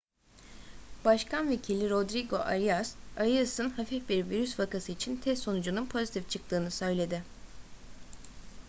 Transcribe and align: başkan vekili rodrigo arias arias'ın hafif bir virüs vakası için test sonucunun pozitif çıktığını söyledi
başkan 1.05 1.49
vekili 1.49 1.89
rodrigo 1.89 2.35
arias 2.37 2.95
arias'ın 3.17 3.69
hafif 3.69 4.09
bir 4.09 4.29
virüs 4.29 4.59
vakası 4.59 4.91
için 4.91 5.15
test 5.17 5.43
sonucunun 5.43 5.85
pozitif 5.85 6.29
çıktığını 6.29 6.71
söyledi 6.71 7.23